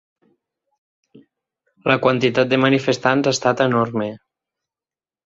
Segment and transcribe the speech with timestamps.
[1.91, 4.09] La quantitat de manifestants ha estat enorme.